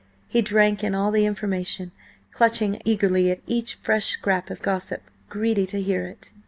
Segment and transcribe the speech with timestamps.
[0.25, 1.91] He drank in all the information,
[2.31, 6.33] clutching eagerly at each fresh scrap of gossip, greedy to hear it.